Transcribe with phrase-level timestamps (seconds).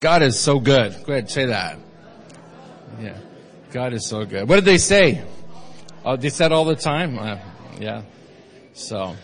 [0.00, 0.96] God is so good.
[1.04, 1.78] Go ahead, say that.
[3.02, 3.18] Yeah.
[3.70, 4.48] God is so good.
[4.48, 5.22] What did they say?
[6.06, 7.18] Oh, they said all the time?
[7.18, 7.36] Uh,
[7.78, 8.04] yeah.
[8.72, 9.14] So,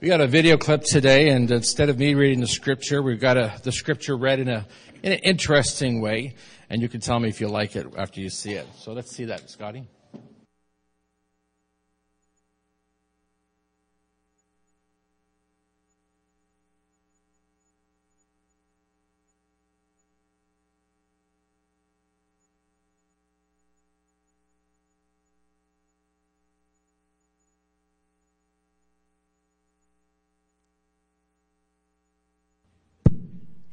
[0.00, 3.36] we got a video clip today and instead of me reading the scripture, we've got
[3.36, 4.66] a, the scripture read in a,
[5.04, 6.34] in an interesting way.
[6.68, 8.66] And you can tell me if you like it after you see it.
[8.76, 9.84] So let's see that, Scotty.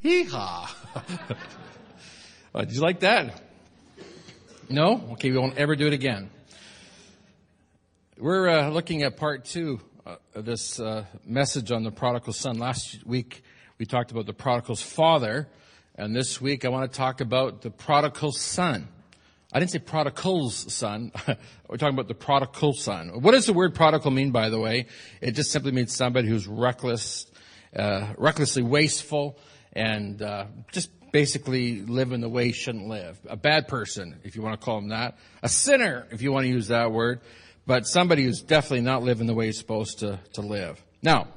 [0.08, 0.70] Hee-haw.
[2.54, 3.42] oh, did you like that?
[4.70, 5.06] No?
[5.12, 6.30] Okay, we won't ever do it again.
[8.16, 12.58] We're uh, looking at part two uh, of this uh, message on the prodigal son.
[12.58, 13.42] Last week
[13.78, 15.46] we talked about the prodigal's father,
[15.94, 18.88] and this week I want to talk about the prodigal son.
[19.52, 21.12] I didn't say prodigal's son.
[21.68, 23.10] We're talking about the prodigal son.
[23.20, 24.86] What does the word prodigal mean, by the way?
[25.20, 27.26] It just simply means somebody who's reckless,
[27.76, 29.38] uh, recklessly wasteful,
[29.78, 33.16] and uh, just basically living the way he shouldn't live.
[33.28, 35.16] A bad person, if you want to call him that.
[35.42, 37.20] A sinner, if you want to use that word.
[37.64, 40.82] But somebody who's definitely not living the way he's supposed to, to live.
[41.00, 41.28] Now,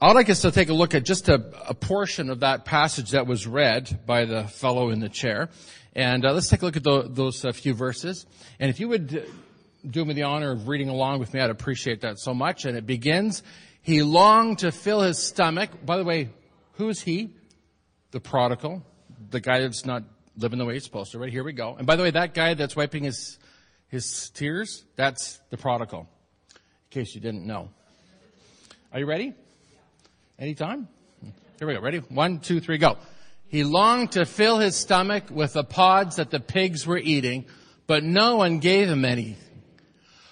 [0.00, 3.12] I'd like us to take a look at just a, a portion of that passage
[3.12, 5.48] that was read by the fellow in the chair.
[5.94, 8.26] And uh, let's take a look at the, those uh, few verses.
[8.58, 9.24] And if you would
[9.88, 12.64] do me the honor of reading along with me, I'd appreciate that so much.
[12.64, 13.42] And it begins
[13.86, 15.70] he longed to fill his stomach.
[15.86, 16.30] By the way,
[16.72, 17.30] who's he?
[18.10, 18.84] The prodigal,
[19.30, 20.02] the guy that's not
[20.36, 21.20] living the way he's supposed to.
[21.20, 21.76] Right here we go.
[21.76, 23.38] And by the way, that guy that's wiping his
[23.86, 26.08] his tears, that's the prodigal.
[26.50, 26.58] In
[26.90, 27.68] case you didn't know.
[28.92, 29.34] Are you ready?
[30.36, 30.88] Anytime?
[31.60, 31.80] Here we go.
[31.80, 31.98] Ready?
[31.98, 32.98] One, two, three, go.
[33.46, 37.44] He longed to fill his stomach with the pods that the pigs were eating,
[37.86, 39.36] but no one gave him any.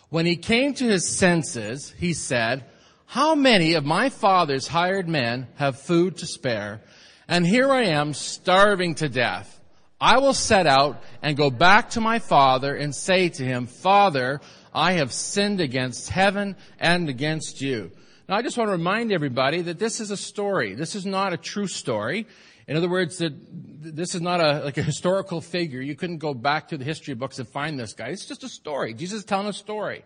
[0.08, 2.64] When he came to his senses, he said,
[3.06, 6.80] how many of my father's hired men have food to spare?
[7.28, 9.60] And here I am starving to death.
[10.00, 14.40] I will set out and go back to my father and say to him, Father,
[14.74, 17.90] I have sinned against heaven and against you.
[18.28, 20.74] Now I just want to remind everybody that this is a story.
[20.74, 22.26] This is not a true story.
[22.66, 23.32] In other words, that
[23.80, 25.80] this is not a, like a historical figure.
[25.80, 28.08] You couldn't go back to the history books and find this guy.
[28.08, 28.94] It's just a story.
[28.94, 30.04] Jesus is telling a story.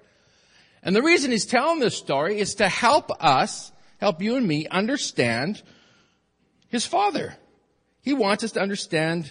[0.88, 4.66] And the reason he's telling this story is to help us, help you and me
[4.68, 5.62] understand
[6.68, 7.36] his father.
[8.00, 9.30] He wants us to understand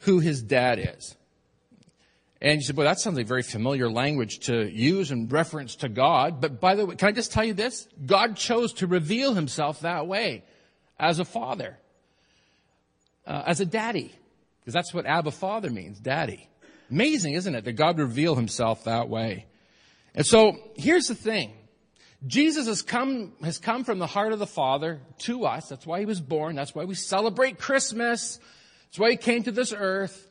[0.00, 1.16] who his dad is.
[2.42, 5.88] And you said, well, that sounds like very familiar language to use in reference to
[5.88, 6.42] God.
[6.42, 7.88] But by the way, can I just tell you this?
[8.04, 10.44] God chose to reveal himself that way
[11.00, 11.78] as a father,
[13.26, 14.14] uh, as a daddy.
[14.60, 16.46] Because that's what Abba Father means, daddy.
[16.90, 19.46] Amazing, isn't it, that God reveal himself that way?
[20.14, 21.52] And so here's the thing.
[22.26, 25.68] Jesus has come, has come from the heart of the Father to us.
[25.68, 26.56] That's why he was born.
[26.56, 28.38] That's why we celebrate Christmas.
[28.86, 30.30] That's why he came to this earth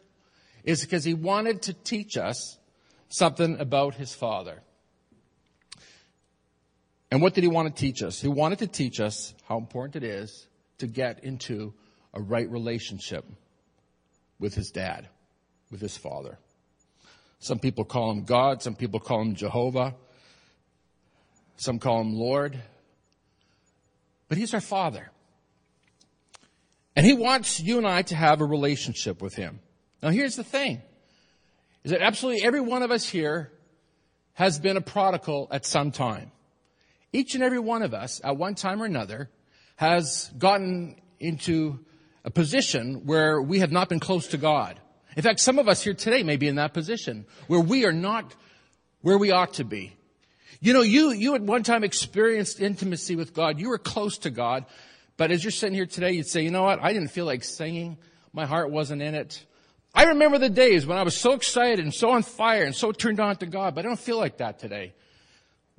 [0.63, 2.57] is because he wanted to teach us
[3.09, 4.63] something about his Father.
[7.11, 8.19] And what did he want to teach us?
[8.19, 10.47] He wanted to teach us how important it is
[10.79, 11.73] to get into
[12.11, 13.23] a right relationship
[14.39, 15.07] with his dad,
[15.69, 16.39] with his father.
[17.43, 18.63] Some people call him God.
[18.63, 19.95] Some people call him Jehovah.
[21.57, 22.57] Some call him Lord.
[24.29, 25.11] But he's our Father.
[26.95, 29.59] And he wants you and I to have a relationship with him.
[30.01, 30.81] Now here's the thing.
[31.83, 33.51] Is that absolutely every one of us here
[34.35, 36.31] has been a prodigal at some time.
[37.11, 39.29] Each and every one of us, at one time or another,
[39.75, 41.79] has gotten into
[42.23, 44.79] a position where we have not been close to God.
[45.15, 47.93] In fact, some of us here today may be in that position where we are
[47.93, 48.35] not
[49.01, 49.95] where we ought to be.
[50.59, 53.59] You know, you, you at one time experienced intimacy with God.
[53.59, 54.65] You were close to God.
[55.17, 56.81] But as you're sitting here today, you'd say, you know what?
[56.81, 57.97] I didn't feel like singing.
[58.31, 59.45] My heart wasn't in it.
[59.93, 62.91] I remember the days when I was so excited and so on fire and so
[62.91, 64.93] turned on to God, but I don't feel like that today.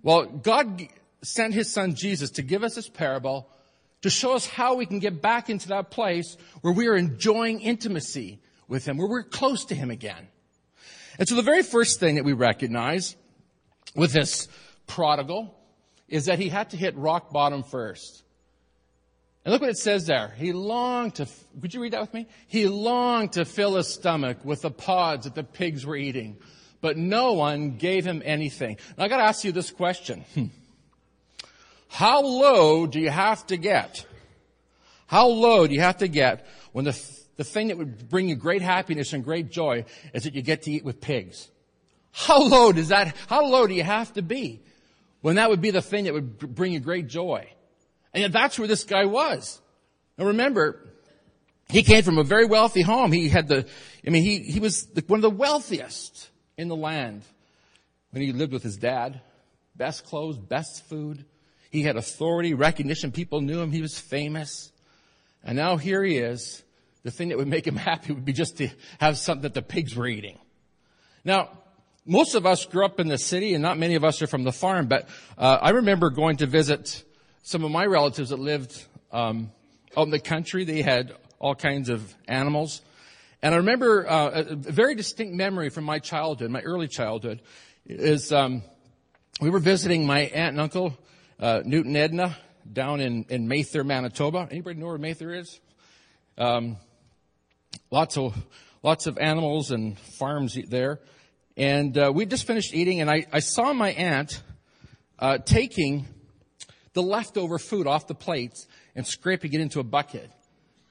[0.02, 0.82] Well, God
[1.22, 3.48] sent His Son Jesus to give us this parable
[4.02, 7.60] to show us how we can get back into that place where we are enjoying
[7.60, 8.38] intimacy
[8.68, 10.28] with Him, where we're close to Him again.
[11.18, 13.16] And so the very first thing that we recognize
[13.94, 14.48] with this
[14.86, 15.54] prodigal
[16.08, 18.22] is that he had to hit rock bottom first.
[19.44, 20.32] And look what it says there.
[20.36, 21.28] He longed to,
[21.60, 22.26] would you read that with me?
[22.46, 26.38] He longed to fill his stomach with the pods that the pigs were eating,
[26.80, 28.78] but no one gave him anything.
[28.96, 30.24] Now I gotta ask you this question.
[30.34, 30.46] Hmm.
[31.88, 34.04] How low do you have to get?
[35.06, 38.36] How low do you have to get when the, the thing that would bring you
[38.36, 41.48] great happiness and great joy is that you get to eat with pigs?
[42.12, 44.62] How low does that, how low do you have to be
[45.20, 47.48] when that would be the thing that would bring you great joy?
[48.12, 49.60] And that's where this guy was.
[50.16, 50.88] Now remember,
[51.68, 53.10] he came from a very wealthy home.
[53.10, 53.66] He had the,
[54.06, 57.22] I mean, he, he was one of the wealthiest in the land
[58.10, 59.20] when he lived with his dad.
[59.74, 61.24] Best clothes, best food.
[61.70, 63.10] He had authority, recognition.
[63.10, 63.72] People knew him.
[63.72, 64.70] He was famous.
[65.42, 66.62] And now here he is.
[67.04, 68.68] The thing that would make him happy would be just to
[68.98, 70.38] have something that the pigs were eating.
[71.24, 71.50] Now,
[72.06, 74.44] most of us grew up in the city and not many of us are from
[74.44, 75.08] the farm, but
[75.38, 77.02] uh, I remember going to visit
[77.42, 79.52] some of my relatives that lived um,
[79.96, 80.64] out in the country.
[80.64, 82.82] They had all kinds of animals.
[83.42, 87.42] And I remember uh, a very distinct memory from my childhood, my early childhood,
[87.86, 88.62] is um,
[89.40, 90.96] we were visiting my aunt and uncle,
[91.38, 92.36] uh, Newton Edna,
[92.70, 94.48] down in, in Mather, Manitoba.
[94.50, 95.60] Anybody know where Mather is?
[96.38, 96.78] Um,
[97.90, 98.34] lots of
[98.82, 101.00] lots of animals and farms there.
[101.56, 104.42] And uh, we just finished eating, and I, I saw my aunt
[105.18, 106.06] uh, taking
[106.92, 108.66] the leftover food off the plates
[108.96, 110.30] and scraping it into a bucket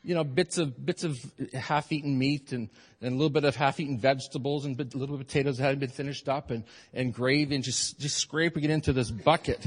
[0.03, 1.17] you know, bits of, bits of
[1.53, 2.69] half-eaten meat and,
[3.01, 6.27] and a little bit of half-eaten vegetables and a little potatoes that hadn't been finished
[6.27, 9.65] up and, and gravy and just, just scraping it into this bucket.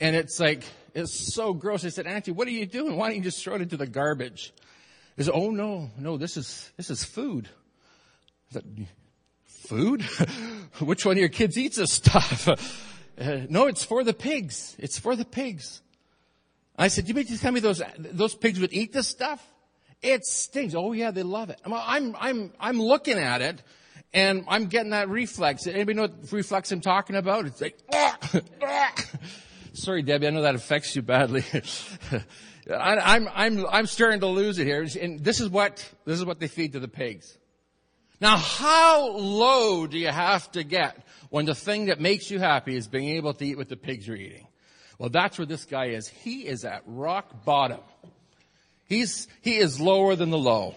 [0.00, 0.64] And it's like,
[0.94, 1.84] it's so gross.
[1.84, 2.96] I said, Auntie, what are you doing?
[2.96, 4.52] Why don't you just throw it into the garbage?
[5.18, 7.48] He said, oh no, no, this is, this is food.
[8.52, 8.86] Said,
[9.44, 10.02] food?
[10.80, 12.48] Which one of your kids eats this stuff?
[13.20, 14.76] Uh, no, it's for the pigs.
[14.78, 15.82] It's for the pigs.
[16.78, 19.44] I said, you mean to tell me those, those pigs would eat this stuff?
[20.00, 20.76] It stinks.
[20.76, 21.60] Oh yeah, they love it.
[21.66, 23.60] I'm, I'm, I'm looking at it
[24.14, 25.66] and I'm getting that reflex.
[25.66, 27.46] Anybody know what reflex I'm talking about?
[27.46, 27.76] It's like,
[29.72, 31.44] sorry, Debbie, I know that affects you badly.
[32.70, 34.86] I, am I'm, I'm, I'm starting to lose it here.
[35.00, 37.36] And this is what, this is what they feed to the pigs.
[38.20, 42.76] Now, how low do you have to get when the thing that makes you happy
[42.76, 44.46] is being able to eat what the pigs are eating?
[44.98, 46.08] Well, that's where this guy is.
[46.08, 47.80] He is at rock bottom.
[48.86, 50.74] He's, he is lower than the low.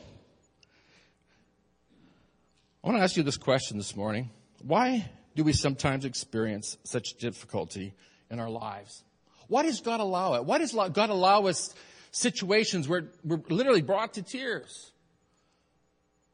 [2.83, 4.29] I want to ask you this question this morning.
[4.61, 7.93] Why do we sometimes experience such difficulty
[8.29, 9.03] in our lives?
[9.51, 10.45] Why does God allow it?
[10.45, 11.75] Why does God allow us
[12.11, 14.93] situations where we're literally brought to tears?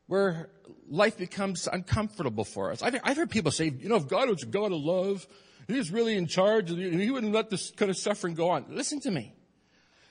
[0.06, 0.50] Where
[0.88, 2.84] life becomes uncomfortable for us.
[2.84, 5.26] I've, I've heard people say, you know, if God was a God of love,
[5.68, 8.66] He's really in charge, and He wouldn't let this kind of suffering go on.
[8.70, 9.34] Listen to me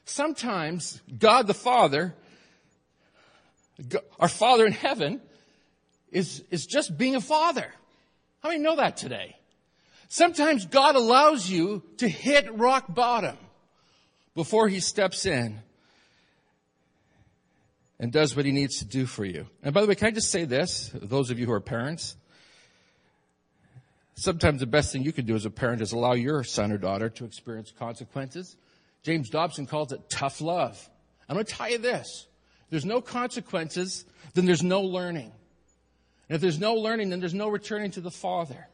[0.05, 2.13] sometimes God the Father,
[4.19, 5.21] our Father in heaven,
[6.11, 7.73] is, is just being a father.
[8.43, 9.37] How many know that today?
[10.09, 13.37] Sometimes God allows you to hit rock bottom
[14.35, 15.61] before He steps in
[17.99, 19.47] and does what He needs to do for you.
[19.63, 22.17] And by the way, can I just say this, those of you who are parents?
[24.15, 26.79] Sometimes the best thing you can do as a parent is allow your son or
[26.79, 28.57] daughter to experience consequences
[29.07, 30.91] James Dobson calls it tough love.
[31.29, 32.27] I'm going to tell you this.
[32.65, 34.05] If there's no consequences,
[34.35, 35.31] then there's no learning.
[36.29, 38.67] And if there's no learning, then there's no returning to the Father.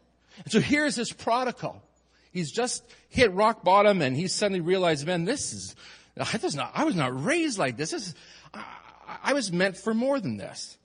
[0.44, 1.82] And so here's this prodigal.
[2.32, 5.76] He's just hit rock bottom and he suddenly realized, man, this is,
[6.16, 7.90] I was not, I was not raised like this.
[7.90, 8.14] this is,
[8.54, 8.64] I,
[9.22, 10.78] I was meant for more than this.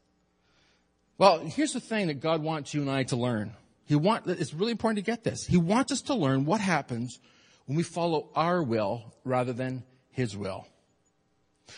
[1.17, 3.53] Well, here's the thing that God wants you and I to learn.
[3.85, 5.45] He want, it's really important to get this.
[5.45, 7.19] He wants us to learn what happens
[7.65, 10.67] when we follow our will rather than His will.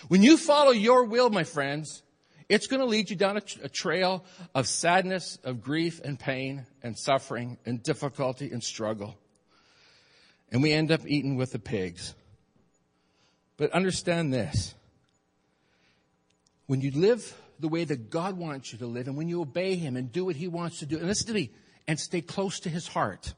[0.08, 2.02] When you follow your will, my friends,
[2.50, 4.26] it's going to lead you down a, a, trail
[4.56, 9.16] of sadness, of grief and pain and suffering and difficulty and struggle.
[10.52, 12.16] And we end up eating with the pigs.
[13.58, 14.74] But understand this.
[16.66, 19.76] When you live the way that God wants you to live and when you obey
[19.76, 21.52] Him and do what He wants to do, and listen to me,
[21.88, 23.34] and stay close to His heart,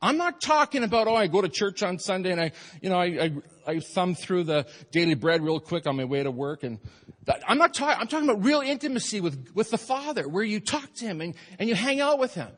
[0.00, 2.98] I'm not talking about, oh, I go to church on Sunday and I, you know,
[2.98, 3.32] I, I,
[3.66, 6.78] I thumb through the daily bread real quick on my way to work and
[7.24, 10.60] that, I'm not talking, I'm talking about real intimacy with, with the Father where you
[10.60, 12.48] talk to Him and, and you hang out with Him.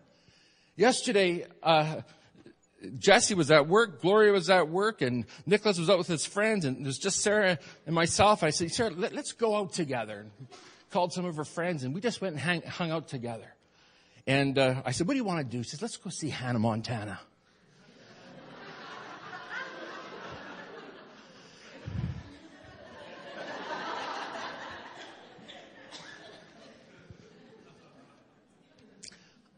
[0.77, 2.03] Yesterday, uh,
[2.99, 6.65] Jesse was at work, Gloria was at work, and Nicholas was out with his friends,
[6.65, 8.43] and it was just Sarah and myself.
[8.43, 10.21] I said, Sarah, let, us go out together.
[10.21, 10.49] And
[10.91, 13.55] called some of her friends, and we just went and hang, hung out together.
[14.27, 15.63] And uh, I said, what do you want to do?
[15.63, 17.21] She says, let's go see Hannah Montana.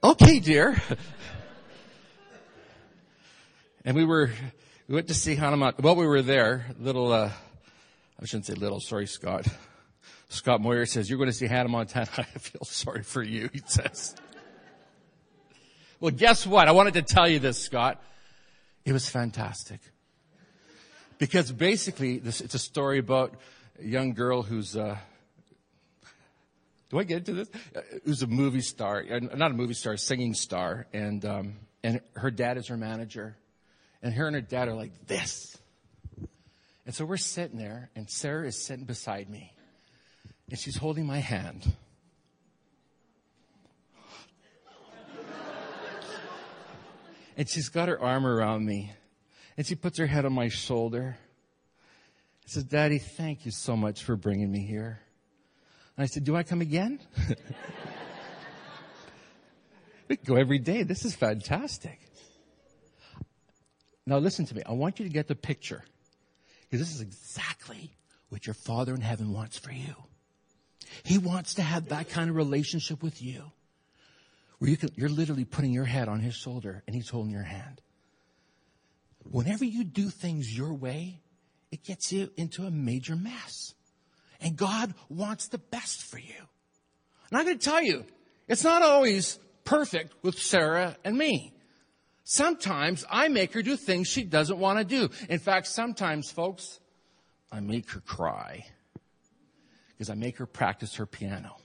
[0.03, 0.81] Okay, dear.
[3.85, 4.31] and we were,
[4.89, 5.75] we went to see Hannah.
[5.79, 7.31] Well, we were there, little, uh,
[8.21, 9.47] I shouldn't say little, sorry, Scott.
[10.29, 12.09] Scott Moyer says, you're going to see Hannah Montana.
[12.17, 14.17] I feel sorry for you, he says.
[16.01, 16.69] well, guess what?
[16.69, 18.03] I wanted to tell you this, Scott.
[18.85, 19.81] It was fantastic.
[21.19, 23.35] Because basically, this, it's a story about
[23.81, 24.97] a young girl who's, uh,
[26.93, 27.49] do I get into this?
[27.75, 31.55] Uh, who's a movie star, uh, not a movie star, a singing star, and, um,
[31.83, 33.35] and her dad is her manager.
[34.03, 35.57] And her and her dad are like this.
[36.85, 39.55] And so we're sitting there, and Sarah is sitting beside me,
[40.51, 41.73] and she's holding my hand.
[47.39, 48.93] and she's got her arm around me,
[49.57, 51.17] and she puts her head on my shoulder.
[52.45, 55.01] She says, Daddy, thank you so much for bringing me here.
[55.97, 57.01] And I said, Do I come again?
[60.09, 60.83] we go every day.
[60.83, 61.99] This is fantastic.
[64.07, 64.63] Now listen to me.
[64.67, 65.85] I want you to get the picture.
[66.63, 67.93] Because this is exactly
[68.31, 69.95] what your Father in heaven wants for you.
[71.03, 73.53] He wants to have that kind of relationship with you.
[74.59, 77.43] Where you can, you're literally putting your head on his shoulder and he's holding your
[77.43, 77.81] hand.
[79.31, 81.21] Whenever you do things your way,
[81.71, 83.75] it gets you into a major mess.
[84.43, 86.35] And God wants the best for you.
[87.31, 88.05] And I'm going to tell you,
[88.49, 91.55] it's not always perfect with Sarah and me.
[92.25, 95.09] Sometimes I make her do things she doesn't want to do.
[95.29, 96.81] In fact, sometimes, folks,
[97.51, 98.67] I make her cry
[99.89, 101.57] because I make her practice her piano.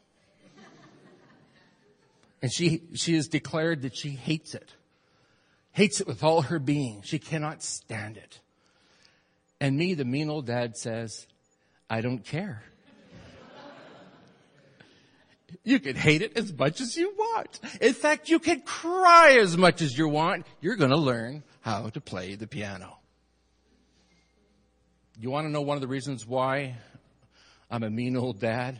[2.41, 4.73] And she, she has declared that she hates it.
[5.71, 7.01] Hates it with all her being.
[7.03, 8.39] She cannot stand it.
[9.59, 11.25] And me, the mean old dad says,
[11.89, 12.63] I don't care.
[15.63, 17.59] You can hate it as much as you want.
[17.81, 20.45] In fact, you can cry as much as you want.
[20.61, 22.97] You're going to learn how to play the piano.
[25.19, 26.75] You want to know one of the reasons why
[27.71, 28.79] I'm a mean old dad?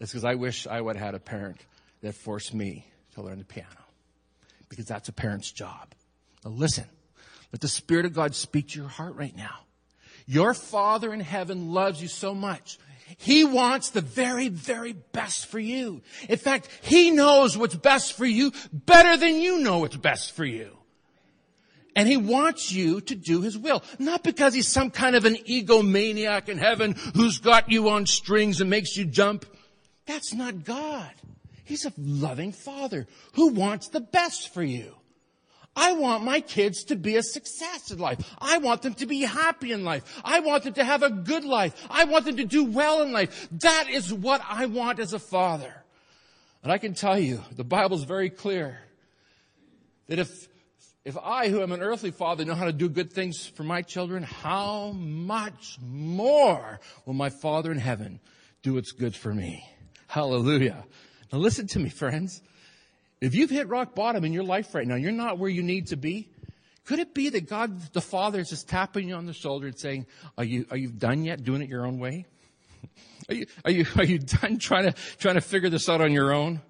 [0.00, 1.60] It's because I wish I would have had a parent
[2.02, 3.68] that forced me to learn the piano.
[4.68, 5.88] Because that's a parent's job.
[6.44, 6.84] Now listen,
[7.52, 9.60] let the Spirit of God speak to your heart right now.
[10.28, 12.78] Your Father in heaven loves you so much
[13.16, 16.02] he wants the very, very best for you.
[16.28, 20.44] In fact, He knows what's best for you better than you know what's best for
[20.44, 20.76] you.
[21.96, 23.82] And He wants you to do His will.
[23.98, 28.60] Not because He's some kind of an egomaniac in heaven who's got you on strings
[28.60, 29.46] and makes you jump.
[30.06, 31.12] That's not God.
[31.64, 34.94] He's a loving Father who wants the best for you.
[35.78, 38.18] I want my kids to be a success in life.
[38.40, 40.20] I want them to be happy in life.
[40.24, 41.86] I want them to have a good life.
[41.88, 43.48] I want them to do well in life.
[43.52, 45.72] That is what I want as a father.
[46.64, 48.80] And I can tell you, the Bible is very clear
[50.08, 50.48] that if,
[51.04, 53.82] if I, who am an earthly father, know how to do good things for my
[53.82, 58.18] children, how much more will my Father in heaven
[58.62, 59.64] do what's good for me?
[60.08, 60.84] Hallelujah.
[61.32, 62.42] Now listen to me, friends.
[63.20, 65.88] If you've hit rock bottom in your life right now, you're not where you need
[65.88, 66.28] to be.
[66.84, 69.78] Could it be that God the Father is just tapping you on the shoulder and
[69.78, 70.06] saying,
[70.38, 72.26] "Are you are you done yet doing it your own way?
[73.28, 76.12] Are you are you are you done trying to trying to figure this out on
[76.12, 76.62] your own?"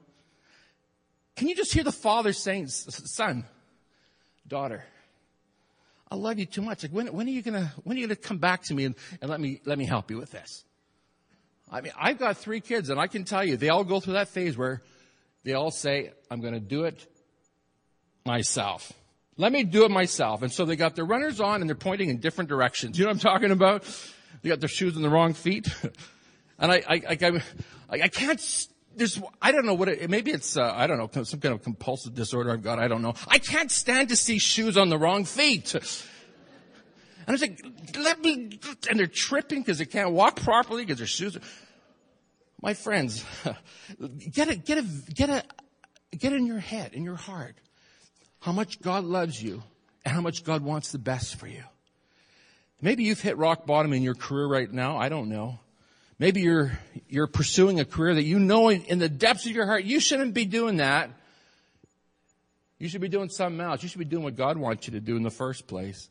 [1.36, 3.44] Can you just hear the Father saying, "Son,
[4.48, 4.84] daughter,
[6.10, 6.82] I love you too much.
[6.82, 8.96] Like when when are you gonna when are you gonna come back to me and,
[9.20, 10.64] and let me let me help you with this?"
[11.70, 14.14] I mean, I've got three kids, and I can tell you, they all go through
[14.14, 14.82] that phase where
[15.48, 17.06] they all say, I'm going to do it
[18.26, 18.92] myself.
[19.38, 20.42] Let me do it myself.
[20.42, 22.98] And so they got their runners on and they're pointing in different directions.
[22.98, 23.84] You know what I'm talking about?
[24.42, 25.66] They got their shoes on the wrong feet.
[26.58, 27.40] and I, I, I,
[27.88, 31.40] I, can't, there's, I don't know what it, maybe it's, uh, I don't know, some
[31.40, 32.78] kind of compulsive disorder I've got.
[32.78, 33.14] I don't know.
[33.26, 35.74] I can't stand to see shoes on the wrong feet.
[35.74, 35.82] And
[37.26, 37.64] I was like,
[37.98, 41.40] let me, and they're tripping because they can't walk properly because their shoes are,
[42.60, 43.24] my friends,
[44.32, 44.84] get a, get a,
[45.14, 45.44] get a,
[46.16, 47.56] get in your head, in your heart,
[48.40, 49.62] how much God loves you
[50.04, 51.62] and how much God wants the best for you.
[52.80, 54.98] Maybe you've hit rock bottom in your career right now.
[54.98, 55.58] I don't know.
[56.18, 59.66] Maybe you're, you're pursuing a career that you know in, in the depths of your
[59.66, 61.10] heart, you shouldn't be doing that.
[62.78, 63.82] You should be doing something else.
[63.82, 66.08] You should be doing what God wants you to do in the first place.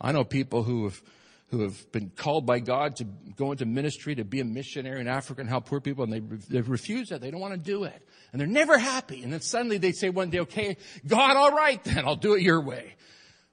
[0.00, 1.00] I know people who have
[1.48, 3.04] who have been called by God to
[3.36, 6.20] go into ministry, to be a missionary in Africa and help poor people, and they,
[6.20, 7.20] they refuse that.
[7.20, 8.08] They don't want to do it.
[8.32, 9.22] And they're never happy.
[9.22, 10.76] And then suddenly they say one day, okay,
[11.06, 12.96] God, all right then, I'll do it your way.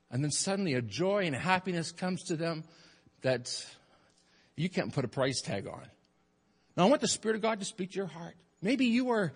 [0.09, 2.63] And then suddenly a joy and a happiness comes to them
[3.21, 3.50] that
[4.55, 5.85] you can't put a price tag on.
[6.75, 8.35] Now I want the Spirit of God to speak to your heart.
[8.62, 9.33] Maybe you are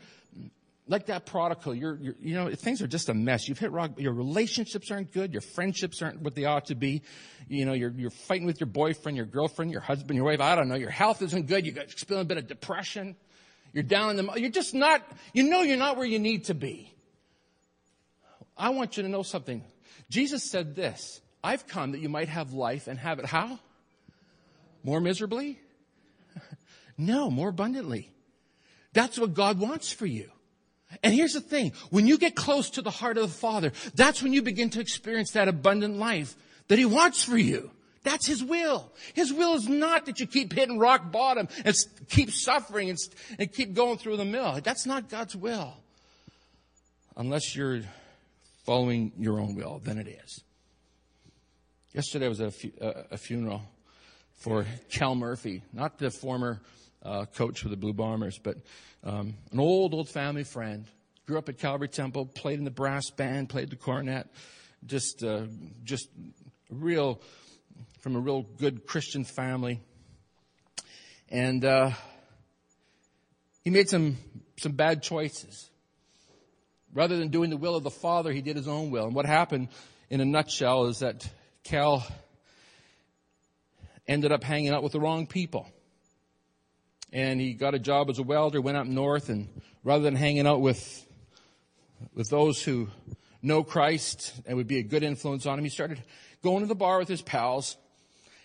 [0.87, 3.47] like that prodigal, you're, you're, you know, things are just a mess.
[3.47, 7.01] You've hit rock, your relationships aren't good, your friendships aren't what they ought to be.
[7.49, 10.55] You know, you're, you're fighting with your boyfriend, your girlfriend, your husband, your wife, I
[10.55, 13.15] don't know, your health isn't good, you got feeling a bit of depression.
[13.73, 15.03] You're down in the, you're just not,
[15.33, 16.93] you know you're not where you need to be.
[18.57, 19.63] I want you to know something.
[20.09, 23.59] Jesus said this, I've come that you might have life and have it how?
[24.83, 25.59] More miserably?
[26.97, 28.09] no, more abundantly.
[28.93, 30.31] That's what God wants for you.
[31.03, 31.73] And here's the thing.
[31.89, 34.79] When you get close to the heart of the Father, that's when you begin to
[34.79, 36.35] experience that abundant life
[36.67, 37.71] that He wants for you.
[38.03, 38.91] That's His will.
[39.13, 41.75] His will is not that you keep hitting rock bottom and
[42.09, 42.97] keep suffering and,
[43.37, 44.59] and keep going through the mill.
[44.63, 45.73] That's not God's will.
[47.17, 47.81] Unless you're
[48.65, 50.41] following your own will, then it is.
[51.93, 53.61] Yesterday was a, fu- uh, a funeral
[54.37, 56.61] for Cal Murphy, not the former
[57.07, 58.57] uh, coach for the Blue Bombers, but
[59.03, 60.85] um, an old, old family friend.
[61.25, 64.27] Grew up at Calvary Temple, played in the brass band, played the cornet.
[64.85, 65.47] Just, uh,
[65.83, 66.09] just
[66.69, 67.21] real,
[67.99, 69.81] from a real good Christian family.
[71.29, 71.91] And uh,
[73.63, 74.17] he made some
[74.59, 75.69] some bad choices.
[76.93, 79.05] Rather than doing the will of the Father, he did his own will.
[79.05, 79.67] And what happened,
[80.09, 81.29] in a nutshell, is that
[81.63, 82.07] Cal
[84.07, 85.69] ended up hanging out with the wrong people
[87.11, 89.47] and he got a job as a welder, went up north, and
[89.83, 91.05] rather than hanging out with,
[92.13, 92.89] with those who
[93.41, 96.01] know Christ and would be a good influence on him, he started
[96.43, 97.77] going to the bar with his pals.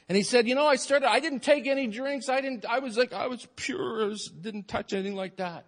[0.08, 2.28] And he said, you know, I started, I didn't take any drinks.
[2.28, 5.64] I didn't, I was like, I was pure, I was, didn't touch anything like that.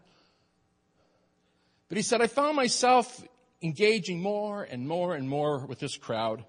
[1.89, 3.23] But he said, I found myself
[3.63, 6.45] engaging more and more and more with this crowd.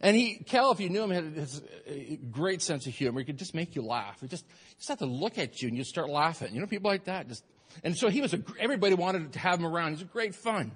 [0.00, 3.20] And he, Cal, if you knew him, had a uh, great sense of humor.
[3.20, 4.20] He could just make you laugh.
[4.20, 4.46] He just,
[4.78, 6.54] just have to look at you and you'd start laughing.
[6.54, 7.28] You know, people like that.
[7.28, 7.44] Just,
[7.84, 9.92] and so he was a, everybody wanted to have him around.
[9.92, 10.72] He's a great fun.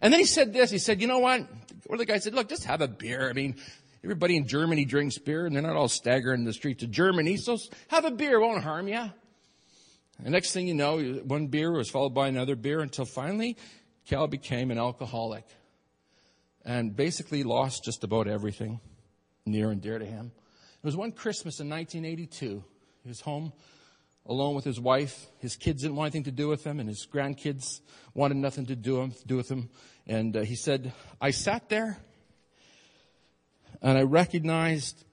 [0.00, 0.70] And then he said this.
[0.70, 1.40] He said, you know what?
[1.86, 3.28] One of the guys said, look, just have a beer.
[3.28, 3.56] I mean,
[4.02, 7.36] everybody in Germany drinks beer and they're not all staggering in the streets of Germany.
[7.36, 8.38] So have a beer.
[8.38, 9.10] It won't harm you.
[10.22, 13.56] The next thing you know, one beer was followed by another beer until finally
[14.06, 15.44] Cal became an alcoholic
[16.64, 18.80] and basically lost just about everything
[19.46, 20.32] near and dear to him.
[20.82, 22.64] It was one Christmas in 1982.
[23.02, 23.52] He was home
[24.26, 25.26] alone with his wife.
[25.38, 27.80] His kids didn't want anything to do with him, and his grandkids
[28.14, 29.70] wanted nothing to do, with him.
[30.06, 31.98] And uh, he said, I sat there
[33.82, 35.04] and I recognized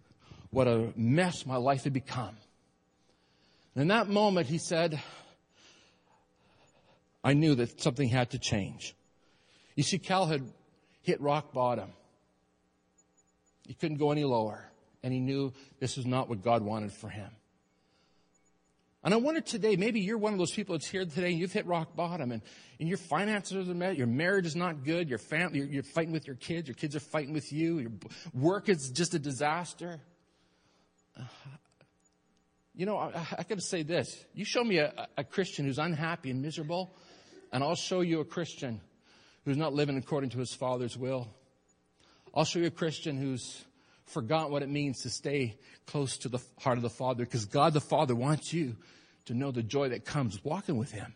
[0.50, 2.36] what a mess my life had become.
[3.76, 5.02] And in that moment, he said,
[7.24, 8.96] I knew that something had to change.
[9.76, 10.44] You see, Cal had
[11.08, 11.90] hit rock bottom.
[13.66, 14.70] He couldn't go any lower.
[15.02, 17.30] And he knew this was not what God wanted for him.
[19.06, 21.54] And I wonder today, maybe you're one of those people that's here today and you've
[21.54, 22.42] hit rock bottom and,
[22.78, 26.12] and your finances are met, your marriage is not good, your family, you're, you're fighting
[26.12, 27.92] with your kids, your kids are fighting with you, your
[28.34, 30.02] work is just a disaster.
[32.76, 34.24] You know, I, I gotta say this.
[34.34, 36.94] You show me a, a Christian who's unhappy and miserable,
[37.54, 38.82] and I'll show you a Christian
[39.48, 41.26] who's not living according to his Father's will.
[42.36, 43.64] I'll show you a Christian who's
[44.04, 47.72] forgotten what it means to stay close to the heart of the Father because God
[47.72, 48.76] the Father wants you
[49.24, 51.14] to know the joy that comes walking with Him.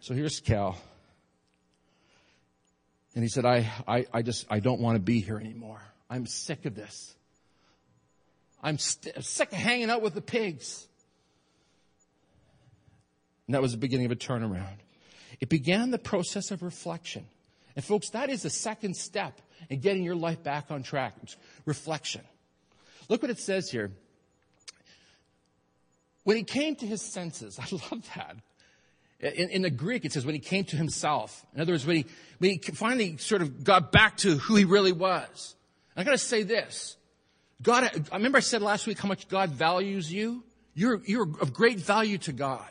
[0.00, 0.78] So here's Cal.
[3.14, 5.82] And he said, I, I, I just, I don't want to be here anymore.
[6.08, 7.14] I'm sick of this.
[8.62, 10.86] I'm st- sick of hanging out with the pigs.
[13.46, 14.78] And that was the beginning of a turnaround.
[15.40, 17.26] It began the process of reflection.
[17.76, 21.14] And folks, that is the second step in getting your life back on track.
[21.64, 22.22] Reflection.
[23.08, 23.90] Look what it says here.
[26.24, 28.36] When he came to his senses, I love that.
[29.20, 31.44] In, in, the Greek, it says when he came to himself.
[31.54, 32.06] In other words, when he,
[32.38, 35.56] when he finally sort of got back to who he really was.
[35.94, 36.96] I gotta say this.
[37.60, 40.42] God, I remember I said last week how much God values you.
[40.74, 42.70] You're, you're of great value to God.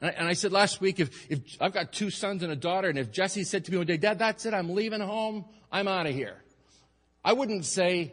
[0.00, 2.98] And I said last week, if, if I've got two sons and a daughter, and
[2.98, 6.06] if Jesse said to me one day, Dad, that's it, I'm leaving home, I'm out
[6.06, 6.36] of here.
[7.24, 8.12] I wouldn't say,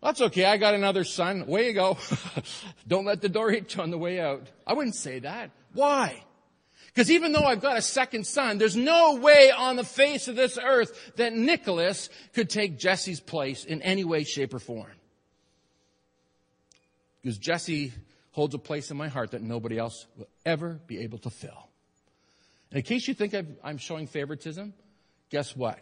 [0.00, 1.98] that's okay, I got another son, way you go.
[2.88, 4.46] Don't let the door hit you on the way out.
[4.66, 5.50] I wouldn't say that.
[5.72, 6.22] Why?
[6.86, 10.36] Because even though I've got a second son, there's no way on the face of
[10.36, 14.86] this earth that Nicholas could take Jesse's place in any way, shape, or form.
[17.20, 17.92] Because Jesse
[18.36, 21.70] holds a place in my heart that nobody else will ever be able to fill.
[22.70, 24.74] And in case you think i am showing favoritism,
[25.30, 25.78] guess what?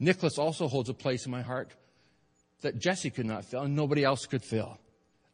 [0.00, 1.72] Nicholas also holds a place in my heart
[2.62, 4.78] that Jesse could not fill and nobody else could fill.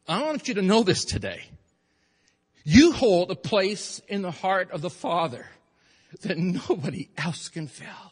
[0.09, 1.41] I want you to know this today.
[2.65, 5.45] You hold a place in the heart of the Father.
[6.23, 8.11] that nobody else can fill.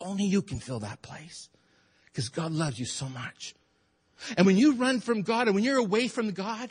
[0.00, 1.48] Only you can fill that place
[2.06, 3.54] because God loves you so much.
[4.36, 6.70] And when you run from God and when you're away from God,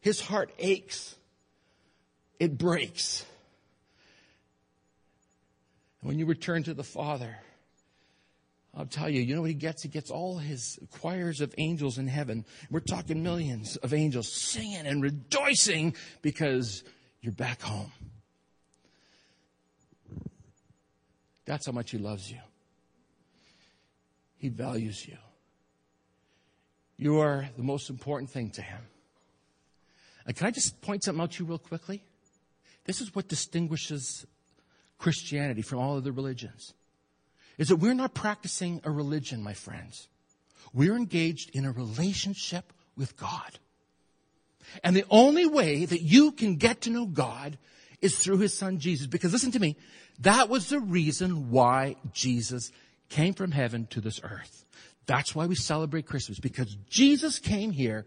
[0.00, 1.16] his heart aches.
[2.38, 3.24] It breaks.
[6.00, 7.36] And when you return to the Father,
[8.74, 9.82] I'll tell you, you know what he gets?
[9.82, 12.44] He gets all his choirs of angels in heaven.
[12.70, 16.84] We're talking millions of angels singing and rejoicing because
[17.20, 17.92] you're back home.
[21.44, 22.38] That's how much he loves you.
[24.36, 25.18] He values you.
[26.96, 28.80] You are the most important thing to him.
[30.26, 32.02] And can I just point something out to you real quickly?
[32.84, 34.26] This is what distinguishes
[34.98, 36.74] Christianity from all other religions
[37.58, 40.08] is that we're not practicing a religion, my friends.
[40.72, 43.58] We're engaged in a relationship with God.
[44.82, 47.58] And the only way that you can get to know God
[48.00, 49.06] is through his son Jesus.
[49.06, 49.76] Because listen to me,
[50.20, 52.72] that was the reason why Jesus
[53.10, 54.64] came from heaven to this earth.
[55.04, 58.06] That's why we celebrate Christmas, because Jesus came here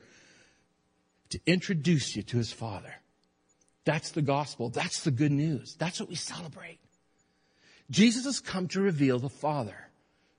[1.33, 2.93] to introduce you to his Father.
[3.85, 4.69] That's the gospel.
[4.69, 5.75] That's the good news.
[5.77, 6.79] That's what we celebrate.
[7.91, 9.75] Jesus has come to reveal the Father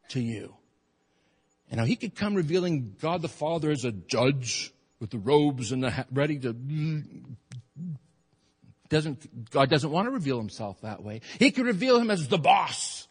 [0.08, 0.54] to you.
[1.70, 5.72] And now he could come revealing God the Father as a judge with the robes
[5.72, 6.54] and the ready to
[8.88, 11.20] doesn't God doesn't want to reveal himself that way.
[11.38, 13.08] He could reveal him as the boss.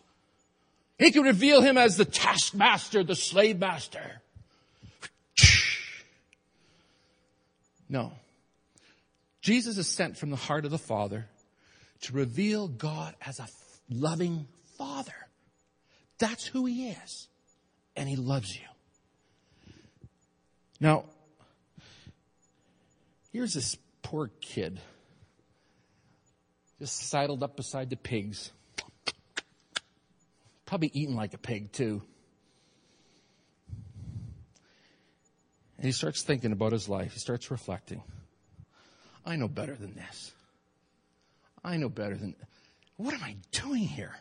[0.98, 4.22] He could reveal him as the taskmaster, the slave master.
[7.93, 8.12] No.
[9.39, 11.27] Jesus is sent from the heart of the Father
[12.01, 13.47] to reveal God as a
[13.88, 14.47] loving
[14.79, 15.13] Father.
[16.17, 17.27] That's who He is.
[17.95, 18.65] And He loves you.
[20.79, 21.06] Now,
[23.32, 24.82] here's this poor kid
[26.79, 28.51] just sidled up beside the pigs.
[30.65, 32.01] Probably eating like a pig, too.
[35.84, 37.12] And he starts thinking about his life.
[37.12, 38.02] He starts reflecting.
[39.26, 40.32] I know better than this.
[41.62, 42.38] I know better than
[42.96, 44.15] what am I doing here?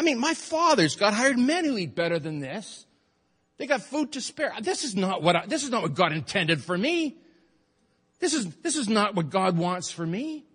[0.00, 2.86] I mean, my father's got hired men who eat better than this.
[3.58, 4.54] They got food to spare.
[4.62, 7.18] This is not what I, this is not what God intended for me.
[8.18, 10.46] This is this is not what God wants for me.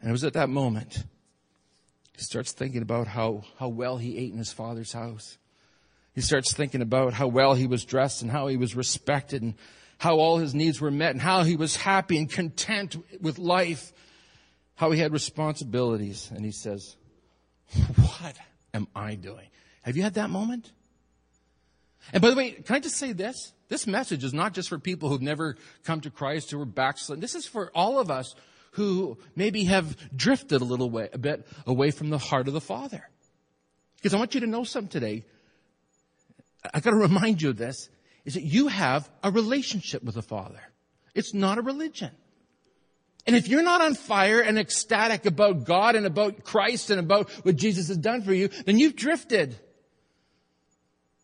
[0.00, 1.04] And it was at that moment
[2.16, 5.36] he starts thinking about how, how well he ate in his father's house.
[6.16, 9.54] He starts thinking about how well he was dressed and how he was respected and
[9.98, 13.92] how all his needs were met and how he was happy and content with life
[14.76, 16.30] how he had responsibilities.
[16.34, 16.96] And he says,
[17.96, 18.36] What
[18.72, 19.48] am I doing?
[19.82, 20.70] Have you had that moment?
[22.12, 23.52] And by the way, can I just say this?
[23.68, 27.20] This message is not just for people who've never come to Christ who are backslidden.
[27.20, 28.34] This is for all of us
[28.72, 32.60] who maybe have drifted a little way, a bit away from the heart of the
[32.60, 33.08] Father.
[33.96, 35.24] Because I want you to know something today.
[36.72, 37.88] I gotta remind you of this,
[38.24, 40.60] is that you have a relationship with the Father.
[41.14, 42.10] It's not a religion.
[43.26, 47.30] And if you're not on fire and ecstatic about God and about Christ and about
[47.44, 49.58] what Jesus has done for you, then you've drifted.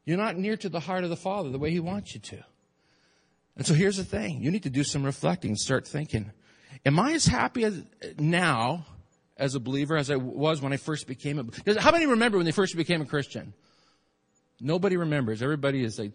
[0.05, 2.44] You're not near to the heart of the Father the way He wants you to.
[3.57, 4.42] And so here's the thing.
[4.42, 6.33] You need to do some reflecting and start thinking,
[6.85, 7.85] am I as happy as
[8.18, 8.87] now
[9.37, 12.46] as a believer as I was when I first became a, how many remember when
[12.46, 13.55] they first became a Christian?
[14.62, 15.42] Nobody remembers.
[15.42, 16.12] Everybody is like,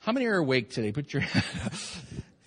[0.00, 0.92] how many are awake today?
[0.92, 1.72] Put your, hand up.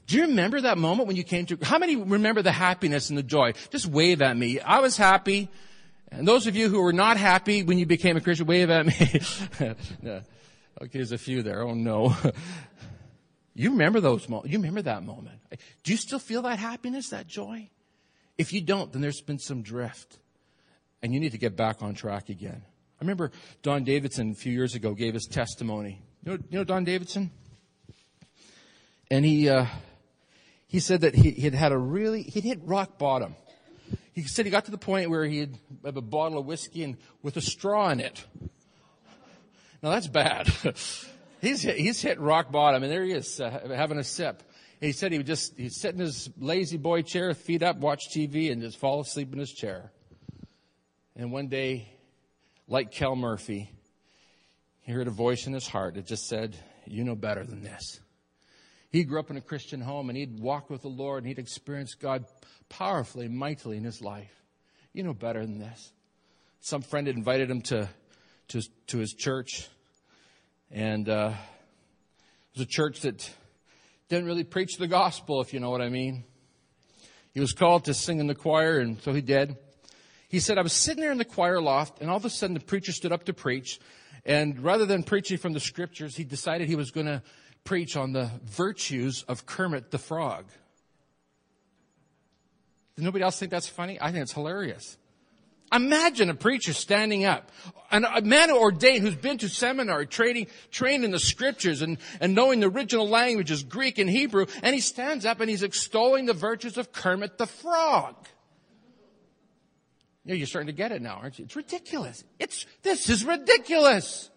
[0.07, 3.17] Do you remember that moment when you came to, how many remember the happiness and
[3.17, 3.53] the joy?
[3.69, 4.59] Just wave at me.
[4.59, 5.49] I was happy.
[6.11, 8.85] And those of you who were not happy when you became a Christian, wave at
[8.85, 9.21] me.
[10.81, 11.61] Okay, there's a few there.
[11.61, 12.15] Oh no.
[13.53, 14.51] you remember those moments.
[14.51, 15.37] You remember that moment.
[15.83, 17.69] Do you still feel that happiness, that joy?
[18.37, 20.17] If you don't, then there's been some drift.
[21.03, 22.63] And you need to get back on track again.
[23.01, 23.31] I remember
[23.63, 26.03] Don Davidson a few years ago gave his testimony.
[26.23, 27.31] You know, you know Don Davidson?
[29.09, 29.65] And he, uh,
[30.67, 33.35] he said that he had had a really, he'd hit rock bottom.
[34.13, 36.83] He said he got to the point where he had have a bottle of whiskey
[36.83, 38.23] and with a straw in it.
[39.81, 40.47] Now that's bad.
[41.41, 44.43] he's hit, he's hit rock bottom, and there he is uh, having a sip.
[44.79, 48.01] And he said he would just he'd sit in his La-Z-Boy chair, feet up, watch
[48.15, 49.91] TV, and just fall asleep in his chair.
[51.15, 51.90] And one day,
[52.71, 53.69] like Cal Murphy,
[54.79, 56.57] he heard a voice in his heart that just said,
[56.87, 57.99] "You know better than this."
[58.89, 61.37] He grew up in a Christian home and he'd walked with the Lord and he'd
[61.37, 62.25] experienced God
[62.69, 64.43] powerfully, mightily in his life.
[64.93, 65.91] You know better than this.
[66.61, 67.89] Some friend had invited him to,
[68.49, 69.69] to, to his church
[70.69, 73.29] and uh, it was a church that
[74.09, 76.23] didn't really preach the gospel, if you know what I mean.
[77.33, 79.55] He was called to sing in the choir, and so he did.
[80.31, 82.53] He said, I was sitting there in the choir loft, and all of a sudden
[82.53, 83.81] the preacher stood up to preach.
[84.25, 87.21] And rather than preaching from the scriptures, he decided he was going to
[87.65, 90.45] preach on the virtues of Kermit the Frog.
[92.95, 93.97] Does nobody else think that's funny?
[93.99, 94.97] I think it's hilarious.
[95.73, 97.51] Imagine a preacher standing up,
[97.91, 102.61] a man ordained who's been to seminary, training, trained in the scriptures and, and knowing
[102.61, 106.77] the original languages, Greek and Hebrew, and he stands up and he's extolling the virtues
[106.77, 108.15] of Kermit the Frog.
[110.23, 111.45] You know, you're starting to get it now, aren't you?
[111.45, 112.23] It's ridiculous.
[112.39, 114.29] It's, this is ridiculous.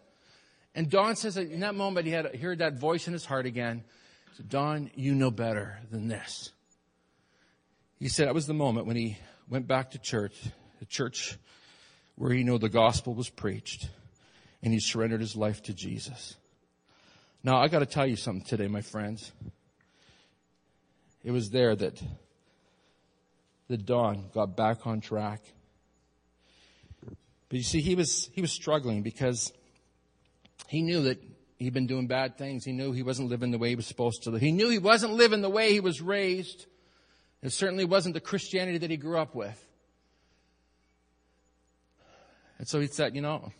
[0.74, 3.46] And Don says that in that moment he had heard that voice in his heart
[3.46, 3.84] again.
[4.30, 6.50] He said, Don, you know better than this.
[7.98, 9.18] He said that was the moment when he
[9.48, 10.34] went back to church
[10.80, 11.38] the church
[12.16, 13.88] where he knew the gospel was preached
[14.62, 16.36] and he surrendered his life to Jesus.
[17.42, 19.32] Now I got to tell you something today, my friends.
[21.22, 22.02] It was there that
[23.68, 25.40] the Don got back on track.
[27.54, 29.52] But you see, he was, he was struggling because
[30.66, 31.22] he knew that
[31.56, 32.64] he'd been doing bad things.
[32.64, 34.40] He knew he wasn't living the way he was supposed to live.
[34.40, 36.66] He knew he wasn't living the way he was raised.
[37.44, 39.64] It certainly wasn't the Christianity that he grew up with.
[42.58, 43.52] And so he said, you know,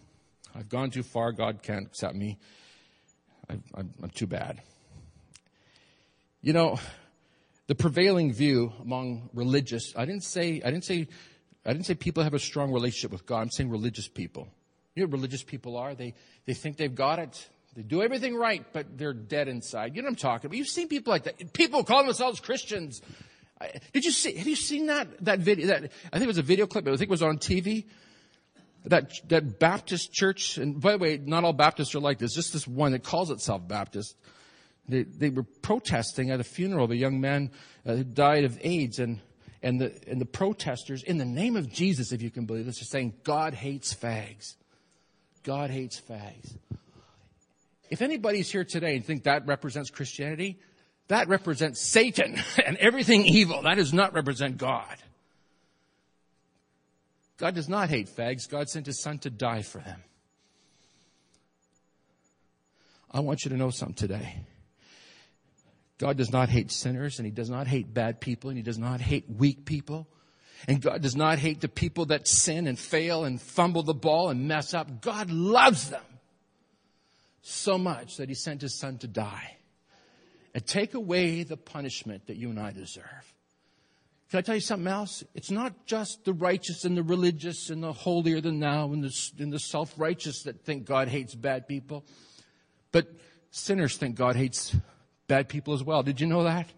[0.56, 1.30] I've gone too far.
[1.30, 2.40] God can't accept me.
[3.48, 4.60] I, am too bad.
[6.42, 6.80] You know,
[7.68, 11.06] the prevailing view among religious, I didn't say, I didn't say,
[11.64, 13.42] I didn't say people have a strong relationship with God.
[13.42, 14.48] I'm saying religious people.
[14.94, 15.94] You know what religious people are?
[15.94, 16.14] They,
[16.46, 17.48] they think they've got it.
[17.74, 19.96] They do everything right, but they're dead inside.
[19.96, 20.56] You know what I'm talking about?
[20.56, 21.52] You've seen people like that.
[21.52, 23.02] People call themselves Christians.
[23.92, 26.42] Did you see, have you seen that, that video, that, I think it was a
[26.42, 27.86] video clip, I think it was on TV
[28.86, 32.52] that, that Baptist church, and by the way, not all Baptists are like this, just
[32.52, 34.16] this one that calls itself Baptist.
[34.88, 37.50] They, they were protesting at a funeral of a young man
[37.86, 39.20] uh, who died of AIDS, and,
[39.64, 42.82] and, the, and the protesters, in the name of Jesus, if you can believe this,
[42.82, 44.56] are saying, God hates fags.
[45.42, 46.54] God hates fags.
[47.88, 50.58] If anybody's here today and think that represents Christianity,
[51.08, 53.62] that represents Satan and everything evil.
[53.62, 54.96] That does not represent God.
[57.38, 58.48] God does not hate fags.
[58.48, 60.02] God sent his son to die for them.
[63.10, 64.44] I want you to know something today.
[65.98, 68.78] God does not hate sinners and he does not hate bad people and he does
[68.78, 70.08] not hate weak people.
[70.66, 74.30] And God does not hate the people that sin and fail and fumble the ball
[74.30, 75.02] and mess up.
[75.02, 76.02] God loves them
[77.42, 79.56] so much that he sent his son to die
[80.54, 83.34] and take away the punishment that you and I deserve.
[84.30, 85.22] Can I tell you something else?
[85.34, 89.12] It's not just the righteous and the religious and the holier than thou and the,
[89.38, 92.04] and the self-righteous that think God hates bad people.
[92.90, 93.06] But
[93.50, 94.74] sinners think God hates
[95.26, 96.02] bad people as well.
[96.02, 96.68] Did you know that?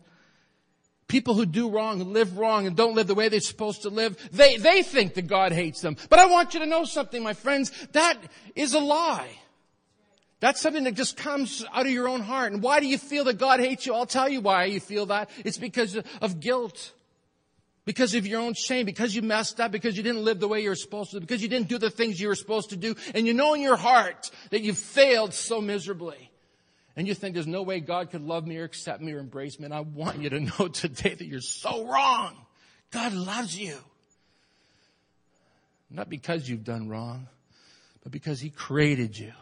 [1.09, 3.91] People who do wrong and live wrong and don't live the way they're supposed to
[3.91, 5.97] live, they, they think that God hates them.
[6.11, 7.71] But I want you to know something, my friends.
[7.93, 8.19] That
[8.57, 9.31] is a lie.
[10.41, 12.53] That's something that just comes out of your own heart.
[12.53, 13.95] And why do you feel that God hates you?
[13.95, 15.31] I'll tell you why you feel that.
[15.45, 16.93] It's because of guilt
[17.87, 20.61] because of your own shame, because you messed up, because you didn't live the way
[20.61, 22.95] you were supposed to, because you didn't do the things you were supposed to do,
[23.15, 26.31] and you know in your heart that you failed so miserably.
[26.97, 29.59] And you think there's no way God could love me or accept me or embrace
[29.59, 29.67] me.
[29.67, 32.35] And I want you to know today that you're so wrong.
[32.91, 33.77] God loves you.
[35.91, 37.29] Not because you've done wrong,
[38.03, 39.33] but because He created you.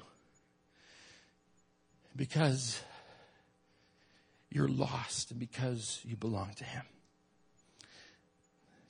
[2.16, 2.80] Because
[4.50, 6.82] you're lost and because you belong to Him.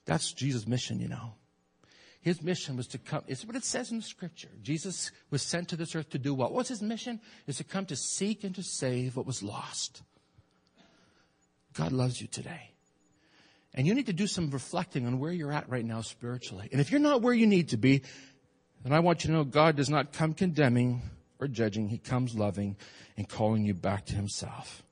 [0.07, 1.33] That's Jesus' mission, you know.
[2.25, 4.49] His mission was to come, it's what it says in the scripture.
[4.63, 6.55] Jesus was sent to this earth to do what?
[6.55, 7.21] What's his mission?
[7.47, 10.01] Is to come to seek and to save what was lost.
[11.75, 12.71] God loves you today.
[13.75, 16.67] And you need to do some reflecting on where you're at right now spiritually.
[16.73, 18.01] And if you're not where you need to be,
[18.83, 21.03] then I want you to know God does not come condemning
[21.41, 21.91] or judging.
[21.91, 22.79] He comes loving
[23.19, 24.83] and calling you back to himself.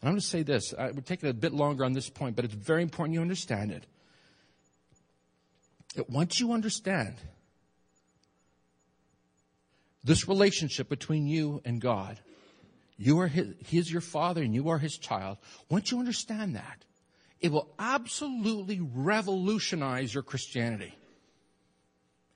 [0.00, 0.74] And I'm going to say this.
[0.76, 3.70] I take it a bit longer on this point, but it's very important you understand
[3.70, 3.86] it
[5.92, 7.16] that once you understand
[10.04, 12.18] this relationship between you and God,
[12.96, 15.38] you are his, he is your father and you are his child.
[15.68, 16.84] Once you understand that,
[17.40, 20.94] it will absolutely revolutionize your Christianity.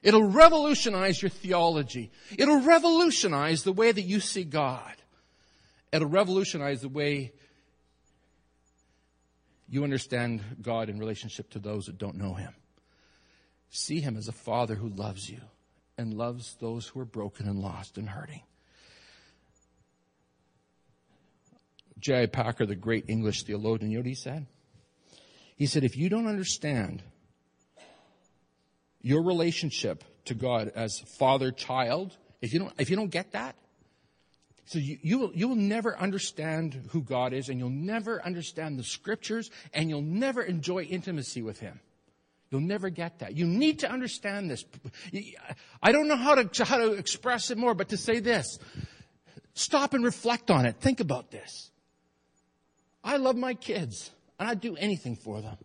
[0.02, 2.10] It'll revolutionize your theology.
[2.36, 4.94] It'll revolutionize the way that you see God.
[5.92, 7.32] It'll revolutionize the way
[9.68, 12.52] you understand God in relationship to those that don't know Him.
[13.70, 15.40] See him as a father who loves you
[15.98, 18.42] and loves those who are broken and lost and hurting.
[21.98, 22.26] J.I.
[22.26, 24.46] Packer, the great English theologian, you know what he said?
[25.56, 27.02] He said, if you don't understand
[29.00, 33.56] your relationship to God as father child, if you don't, if you don't get that,
[34.66, 38.78] so you, you will, you will never understand who God is and you'll never understand
[38.78, 41.80] the scriptures and you'll never enjoy intimacy with Him.
[42.50, 43.36] You'll never get that.
[43.36, 44.64] You need to understand this.
[45.82, 48.58] I don't know how to, how to express it more, but to say this.
[49.54, 50.76] Stop and reflect on it.
[50.80, 51.70] Think about this.
[53.02, 55.56] I love my kids and I'd do anything for them.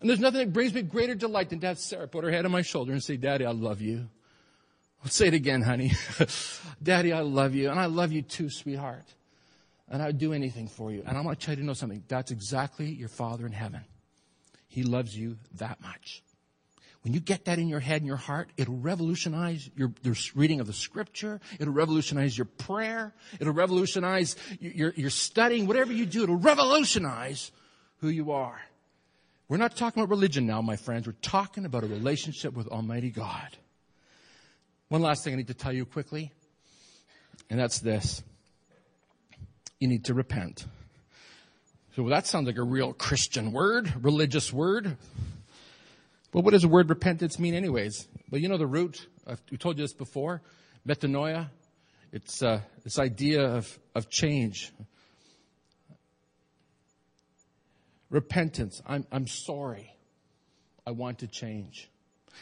[0.00, 2.44] And there's nothing that brings me greater delight than to have Sarah put her head
[2.44, 4.08] on my shoulder and say, Daddy, I love you.
[5.02, 5.92] I'll say it again, honey.
[6.82, 7.70] Daddy, I love you.
[7.70, 9.06] And I love you too, sweetheart.
[9.88, 11.02] And I would do anything for you.
[11.06, 12.02] And I want to tell you to know something.
[12.08, 13.82] That's exactly your Father in heaven.
[14.76, 16.22] He loves you that much.
[17.00, 20.60] When you get that in your head and your heart, it'll revolutionize your, your reading
[20.60, 21.40] of the scripture.
[21.58, 23.14] It'll revolutionize your prayer.
[23.40, 25.66] It'll revolutionize your, your, your studying.
[25.66, 27.52] Whatever you do, it'll revolutionize
[28.00, 28.60] who you are.
[29.48, 31.06] We're not talking about religion now, my friends.
[31.06, 33.56] We're talking about a relationship with Almighty God.
[34.90, 36.32] One last thing I need to tell you quickly,
[37.48, 38.22] and that's this.
[39.80, 40.66] You need to repent.
[41.96, 44.98] So well, that sounds like a real Christian word, religious word.
[46.30, 48.06] But what does the word repentance mean anyways?
[48.30, 50.42] Well, you know the root, I've, we told you this before,
[50.86, 51.48] metanoia.
[52.12, 54.74] It's uh, this idea of, of change.
[58.10, 58.82] Repentance.
[58.86, 59.90] I'm, I'm sorry.
[60.86, 61.88] I want to change.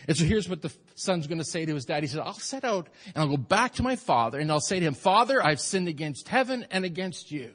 [0.08, 2.02] And so here's what the son's going to say to his dad.
[2.02, 4.80] He says, I'll set out and I'll go back to my father and I'll say
[4.80, 7.52] to him, Father, I've sinned against heaven and against you.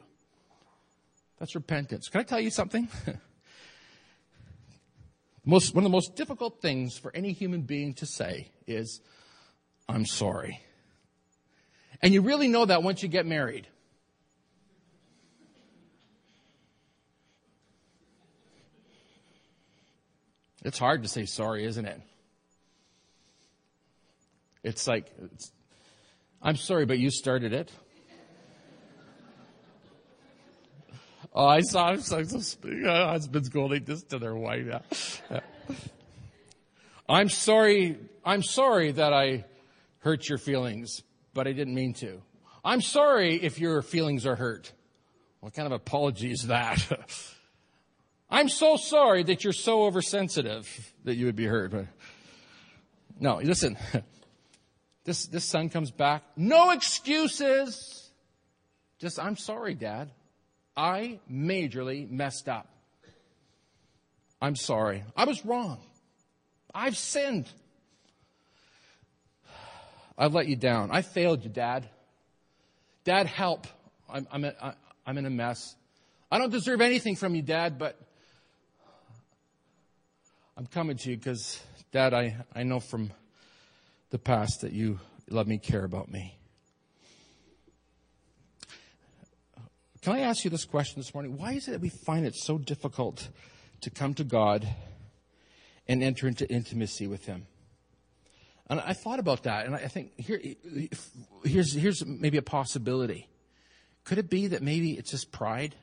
[1.40, 2.10] That's repentance.
[2.10, 2.88] Can I tell you something?
[5.46, 9.02] most, one of the most difficult things for any human being to say is,
[9.88, 10.62] I'm sorry.
[12.02, 13.68] And you really know that once you get married.
[20.64, 22.02] It's hard to say sorry, isn't it?
[24.62, 25.52] It's like, it's,
[26.42, 27.72] I'm sorry, but you started it.
[31.34, 32.26] Oh, I saw some
[32.84, 35.22] husbands going this to their wife.
[37.08, 37.98] I'm sorry.
[38.26, 39.46] I'm sorry that I
[40.00, 42.22] hurt your feelings, but I didn't mean to.
[42.64, 44.72] I'm sorry if your feelings are hurt.
[45.40, 46.86] What kind of apology is that?
[48.30, 51.74] I'm so sorry that you're so oversensitive that you would be hurt.
[53.20, 53.78] No, listen.
[55.06, 56.22] This, this son comes back.
[56.36, 58.12] No excuses.
[59.00, 60.12] Just, I'm sorry, dad.
[60.80, 62.70] I majorly messed up.
[64.42, 65.04] I'm sorry.
[65.14, 65.82] I was wrong.
[66.74, 67.50] I've sinned.
[70.18, 70.90] I've let you down.
[70.90, 71.90] I failed you, dad.
[73.04, 73.68] Dad, help.
[74.10, 75.76] I'm, I'm, a, I'm in a mess.
[76.32, 78.00] I don't deserve anything from you, dad, but
[80.56, 81.62] I'm coming to you because,
[81.92, 83.12] dad, I, I know from
[84.12, 86.39] the past that you love me, care about me.
[90.10, 91.38] Can I ask you this question this morning?
[91.38, 93.30] Why is it that we find it so difficult
[93.82, 94.68] to come to God
[95.88, 97.46] and enter into intimacy with Him?
[98.72, 100.42] And I thought about that, and I think here,
[101.44, 103.28] here's, here's maybe a possibility.
[104.04, 105.76] Could it be that maybe it's just pride?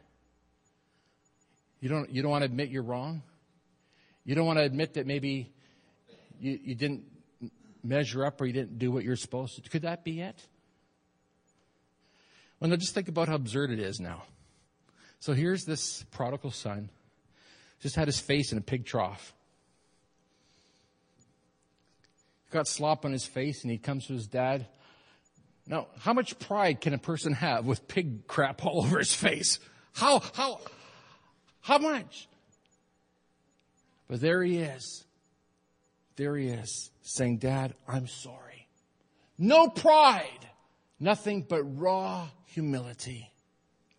[1.79, 3.23] You don't, you don't want to admit you're wrong?
[4.25, 5.53] You don't want to admit that maybe
[6.41, 7.05] you, you didn't
[7.85, 9.71] measure up or you didn't do what you're supposed to.
[9.71, 10.49] Could that be it?
[12.61, 14.23] Well, now just think about how absurd it is now.
[15.21, 16.91] So here's this prodigal son,
[17.81, 19.35] just had his face in a pig trough.
[22.47, 24.67] He Got slop on his face and he comes to his dad.
[25.67, 29.59] Now, how much pride can a person have with pig crap all over his face?
[29.95, 30.61] How, how,
[31.61, 32.29] how much?
[34.09, 35.05] But there he is.
[36.17, 38.69] There he is saying, Dad, I'm sorry.
[39.39, 40.49] No pride.
[40.99, 43.31] Nothing but raw humility.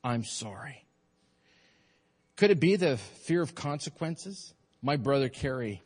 [0.04, 0.84] I'm sorry.
[2.38, 4.52] Could it be the fear of consequences?
[4.82, 5.84] My brother Kerry,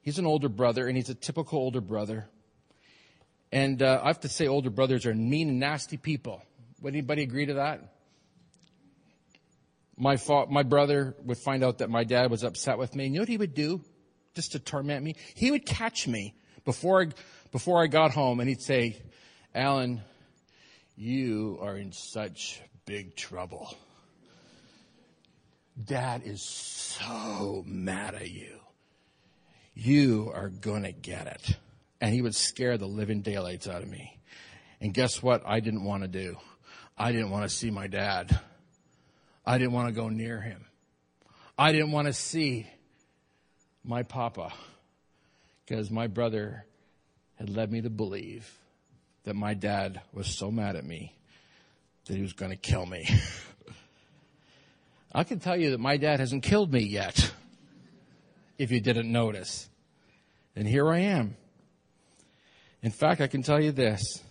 [0.00, 2.26] he's an older brother and he's a typical older brother.
[3.52, 6.40] And uh, I have to say, older brothers are mean and nasty people.
[6.80, 7.82] Would anybody agree to that?
[9.98, 13.04] My, fa- my brother would find out that my dad was upset with me.
[13.04, 13.82] And You know what he would do?
[14.34, 15.14] just to torment me.
[15.34, 16.34] He would catch me
[16.64, 17.06] before I,
[17.52, 18.96] before I got home and he'd say,
[19.54, 20.00] Alan,
[20.98, 23.72] you are in such big trouble.
[25.82, 28.58] Dad is so mad at you.
[29.74, 31.56] You are going to get it.
[32.00, 34.18] And he would scare the living daylights out of me.
[34.80, 35.42] And guess what?
[35.46, 36.36] I didn't want to do.
[36.96, 38.36] I didn't want to see my dad.
[39.46, 40.64] I didn't want to go near him.
[41.56, 42.66] I didn't want to see
[43.84, 44.52] my papa
[45.64, 46.64] because my brother
[47.36, 48.52] had led me to believe
[49.28, 51.14] that my dad was so mad at me
[52.06, 53.06] that he was going to kill me.
[55.12, 57.30] I can tell you that my dad hasn't killed me yet,
[58.56, 59.68] if you didn't notice.
[60.56, 61.36] And here I am.
[62.82, 64.22] In fact, I can tell you this.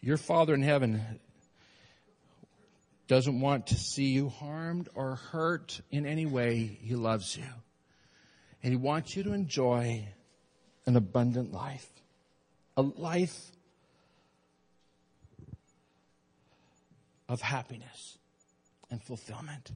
[0.00, 1.02] Your Father in heaven
[3.06, 6.78] doesn't want to see you harmed or hurt in any way.
[6.80, 7.44] He loves you.
[8.62, 10.08] And He wants you to enjoy
[10.88, 11.86] an abundant life.
[12.78, 13.52] A life
[17.28, 18.16] of happiness
[18.90, 19.70] and fulfillment.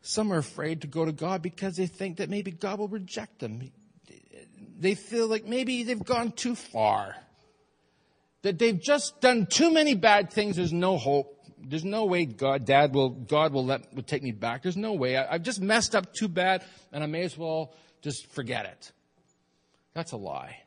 [0.00, 3.38] Some are afraid to go to God because they think that maybe God will reject
[3.40, 3.70] them.
[4.78, 7.16] They feel like maybe they've gone too far.
[8.42, 10.56] That they've just done too many bad things.
[10.56, 11.38] There's no hope.
[11.58, 14.62] There's no way God, Dad will, God will let, will take me back.
[14.62, 15.18] There's no way.
[15.18, 17.74] I, I've just messed up too bad and I may as well
[18.04, 18.92] just forget it.
[19.94, 20.58] That's a lie.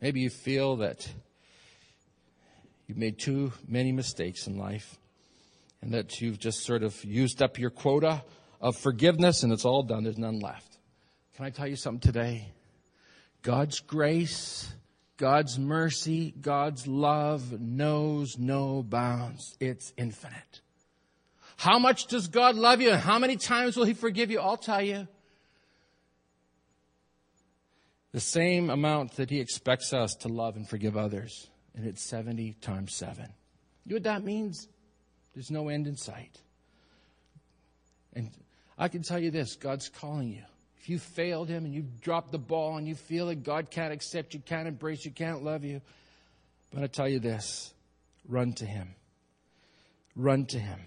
[0.00, 1.08] Maybe you feel that
[2.86, 4.96] you've made too many mistakes in life
[5.80, 8.22] and that you've just sort of used up your quota
[8.60, 10.04] of forgiveness and it's all done.
[10.04, 10.78] There's none left.
[11.34, 12.52] Can I tell you something today?
[13.42, 14.72] God's grace,
[15.16, 19.56] God's mercy, God's love knows no bounds.
[19.58, 20.61] It's infinite.
[21.62, 24.40] How much does God love you and how many times will He forgive you?
[24.40, 25.06] I'll tell you.
[28.10, 31.50] The same amount that He expects us to love and forgive others.
[31.76, 33.28] And it's 70 times 7.
[33.86, 34.66] You know what that means?
[35.34, 36.36] There's no end in sight.
[38.12, 38.32] And
[38.76, 40.42] I can tell you this God's calling you.
[40.80, 43.92] If you failed Him and you dropped the ball and you feel that God can't
[43.92, 45.80] accept you, can't embrace you, can't love you,
[46.74, 47.72] but I tell you this
[48.28, 48.96] run to Him.
[50.16, 50.80] Run to Him.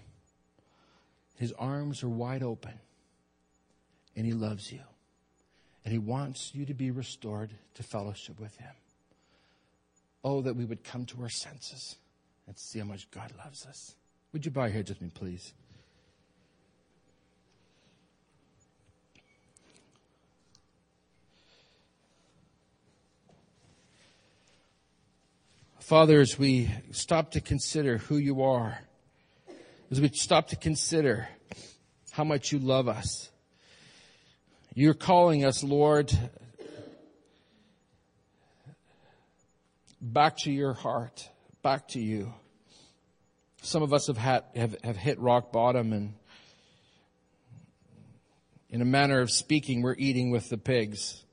[1.36, 2.80] His arms are wide open
[4.16, 4.80] and He loves you.
[5.84, 8.74] And He wants you to be restored to fellowship with Him.
[10.24, 11.96] Oh, that we would come to our senses
[12.46, 13.94] and see how much God loves us.
[14.32, 15.52] Would you bow your heads with me, please?
[25.78, 28.80] Father, as we stop to consider who you are,
[29.90, 31.28] as we stop to consider
[32.10, 33.30] how much you love us,
[34.74, 36.12] you're calling us, Lord,
[40.00, 41.28] back to your heart,
[41.62, 42.32] back to you.
[43.62, 46.14] Some of us have, had, have, have hit rock bottom and
[48.68, 51.24] in a manner of speaking, we're eating with the pigs.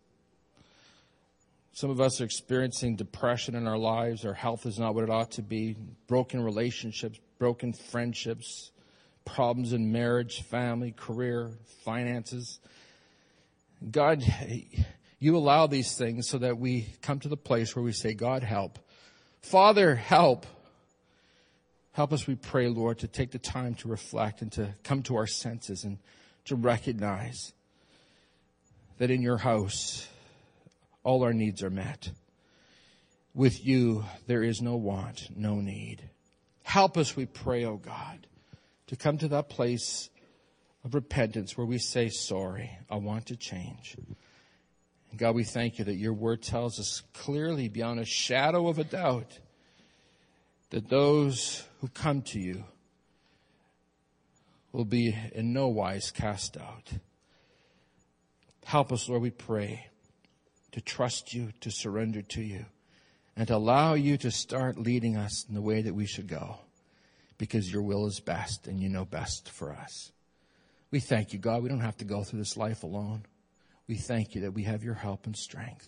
[1.74, 4.24] Some of us are experiencing depression in our lives.
[4.24, 5.76] Our health is not what it ought to be.
[6.08, 8.72] Broken relationships, broken friendships,
[9.26, 11.52] problems in marriage, family, career,
[11.84, 12.62] finances.
[13.92, 14.24] God,
[15.20, 18.44] you allow these things so that we come to the place where we say, God,
[18.44, 18.80] help.
[19.42, 20.46] Father, help.
[21.92, 25.18] Help us, we pray, Lord, to take the time to reflect and to come to
[25.18, 25.98] our senses and
[26.46, 27.52] to recognize
[29.00, 30.08] that in your house,
[31.04, 32.10] all our needs are met.
[33.34, 36.10] With you, there is no want, no need.
[36.64, 38.28] Help us, we pray, O oh God,
[38.88, 40.10] to come to that place
[40.84, 43.96] of repentance where we say, sorry, I want to change.
[45.12, 48.80] And God, we thank you that your word tells us clearly beyond a shadow of
[48.80, 49.40] a doubt
[50.72, 52.64] that those who come to you
[54.72, 56.92] will be in no wise cast out.
[58.66, 59.88] Help us, Lord, we pray,
[60.72, 62.66] to trust you, to surrender to you,
[63.36, 66.58] and to allow you to start leading us in the way that we should go,
[67.38, 70.12] because your will is best and you know best for us.
[70.92, 71.64] We thank you, God.
[71.64, 73.26] We don't have to go through this life alone.
[73.88, 75.88] We thank you that we have your help and strength.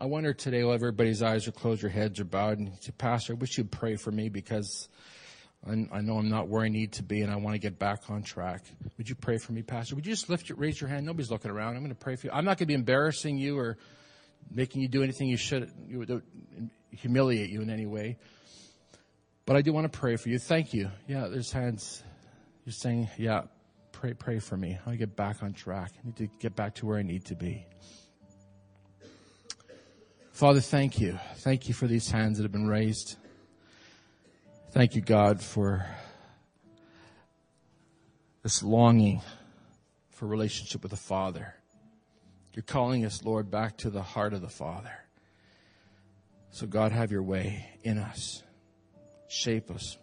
[0.00, 3.34] I wonder today, while everybody's eyes are closed, your heads are bowed, and say, Pastor,
[3.34, 4.88] I wish you'd pray for me because
[5.66, 8.10] I, know I'm not where I need to be and I want to get back
[8.10, 8.64] on track.
[8.98, 9.94] Would you pray for me, Pastor?
[9.94, 11.06] Would you just lift your, raise your hand?
[11.06, 11.76] Nobody's looking around.
[11.76, 12.32] I'm going to pray for you.
[12.32, 13.78] I'm not going to be embarrassing you or
[14.50, 16.22] making you do anything you should, you,
[16.90, 18.16] humiliate you in any way.
[19.46, 20.38] But I do want to pray for you.
[20.38, 20.90] Thank you.
[21.06, 22.02] Yeah, there's hands.
[22.64, 23.42] You're saying, yeah,
[23.92, 24.78] pray, pray for me.
[24.86, 25.92] I get back on track.
[25.98, 27.66] I need to get back to where I need to be.
[30.32, 31.18] Father, thank you.
[31.36, 33.16] Thank you for these hands that have been raised.
[34.72, 35.86] Thank you, God, for
[38.42, 39.22] this longing
[40.10, 41.54] for relationship with the Father.
[42.54, 44.96] You're calling us, Lord, back to the heart of the Father.
[46.50, 48.44] So, God, have your way in us.
[49.26, 49.98] Shape us.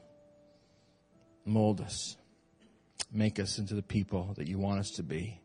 [1.45, 2.17] Mold us.
[3.09, 5.39] Make us into the people that you want us to be.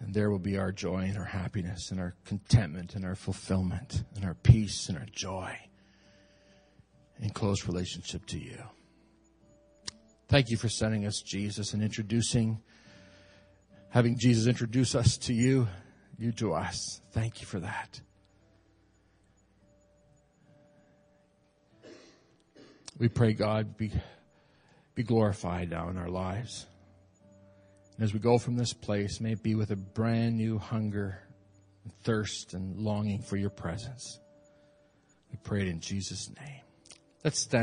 [0.00, 4.04] And there will be our joy and our happiness and our contentment and our fulfillment
[4.16, 5.56] and our peace and our joy
[7.20, 8.58] in close relationship to you.
[10.28, 12.60] Thank you for sending us Jesus and introducing,
[13.90, 15.68] having Jesus introduce us to you,
[16.18, 17.00] you to us.
[17.12, 18.00] Thank you for that.
[22.98, 23.92] We pray, God, be,
[24.94, 26.66] be glorified now in our lives.
[27.96, 31.20] And as we go from this place, may it be with a brand new hunger,
[31.84, 34.18] and thirst, and longing for your presence.
[35.30, 36.62] We pray it in Jesus' name.
[37.24, 37.56] Let's stand.